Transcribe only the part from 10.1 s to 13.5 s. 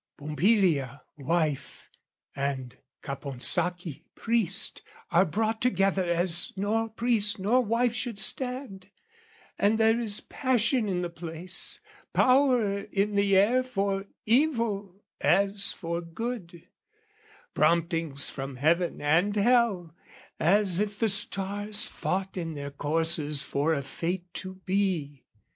passion in the place, Power in the